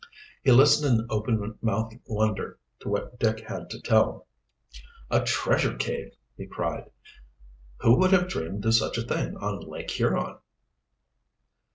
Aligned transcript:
He 0.43 0.51
listened 0.51 0.99
in 0.99 1.05
open 1.11 1.59
mouthed 1.61 1.99
wonder 2.07 2.57
to 2.79 2.89
what 2.89 3.19
Dick 3.19 3.41
had 3.41 3.69
to 3.69 3.79
tell. 3.79 4.25
"A 5.11 5.21
treasure 5.23 5.75
cave!" 5.77 6.13
he 6.35 6.47
cried. 6.47 6.89
"Who 7.81 7.99
would 7.99 8.11
have 8.11 8.27
dreamed 8.27 8.65
of 8.65 8.73
such 8.73 8.97
a 8.97 9.03
thing 9.05 9.37
on 9.37 9.59
Lake 9.59 9.91
Huron!" 9.91 10.37